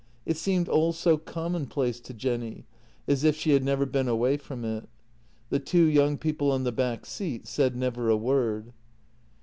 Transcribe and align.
It 0.25 0.35
seemed 0.35 0.67
all 0.67 0.93
so 0.93 1.15
commonplace 1.15 1.99
to 1.99 2.11
Jenny, 2.15 2.65
as 3.07 3.23
if 3.23 3.35
she 3.35 3.51
had 3.51 3.63
never 3.63 3.85
been 3.85 4.07
away 4.07 4.35
from 4.35 4.65
it. 4.65 4.89
The 5.51 5.59
two 5.59 5.83
young 5.83 6.17
people 6.17 6.51
on 6.51 6.63
the 6.63 6.71
back 6.71 7.05
seat 7.05 7.45
said 7.45 7.75
never 7.75 8.09
a 8.09 8.17
word. 8.17 8.73